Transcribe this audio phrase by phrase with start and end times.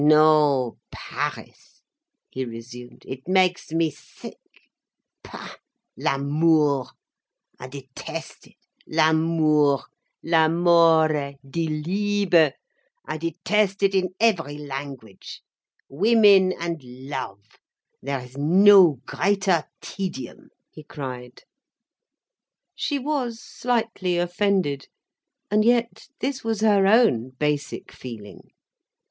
[0.03, 1.83] "No—Paris,"
[2.31, 4.39] he resumed, "it makes me sick.
[5.23, 6.87] Pah—l'amour.
[7.59, 8.55] I detest it.
[8.87, 9.83] L'amour,
[10.23, 15.43] l'amore, die Liebe—I detest it in every language.
[15.87, 17.59] Women and love,
[18.01, 21.43] there is no greater tedium," he cried.
[22.73, 24.87] She was slightly offended.
[25.51, 28.49] And yet, this was her own basic feeling.